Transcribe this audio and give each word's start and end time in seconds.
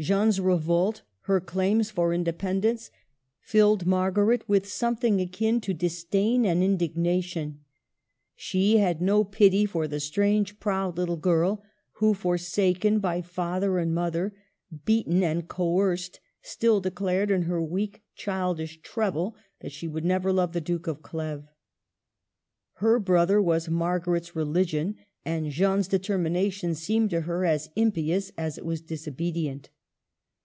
Jeanne's 0.00 0.40
revolt, 0.40 1.02
her 1.24 1.42
claims 1.42 1.90
for 1.90 2.14
inde 2.14 2.24
pendence, 2.38 2.88
filled 3.38 3.84
Margaret 3.84 4.48
with 4.48 4.66
something 4.66 5.20
akin 5.20 5.60
to 5.60 5.74
disdain 5.74 6.46
and 6.46 6.62
indignation. 6.64 7.60
She 8.34 8.78
had 8.78 9.02
no 9.02 9.24
pity 9.24 9.66
for 9.66 9.86
the 9.86 10.00
strange, 10.00 10.58
proud 10.58 10.96
little 10.96 11.18
girl 11.18 11.62
who, 11.96 12.14
forsaken 12.14 12.98
by 12.98 13.20
father 13.20 13.76
and 13.76 13.94
mother, 13.94 14.32
beaten 14.86 15.22
and 15.22 15.46
coerced, 15.46 16.18
still 16.40 16.80
declared 16.80 17.30
in 17.30 17.42
her 17.42 17.60
weak 17.62 18.02
childish 18.14 18.80
treble 18.80 19.36
that 19.60 19.70
she 19.70 19.86
would 19.86 20.06
never 20.06 20.32
love 20.32 20.54
the 20.54 20.62
Duke 20.62 20.86
of 20.86 21.02
Cleves. 21.02 21.44
Her 22.76 22.98
brother 22.98 23.42
was 23.42 23.68
Margaret's 23.68 24.34
religion; 24.34 24.96
and 25.26 25.50
Jeanne's 25.50 25.88
determination 25.88 26.74
seemed 26.74 27.10
to 27.10 27.20
her 27.20 27.44
as 27.44 27.68
impious 27.76 28.32
as 28.38 28.56
it 28.56 28.64
was 28.64 28.80
disobedient. 28.80 29.68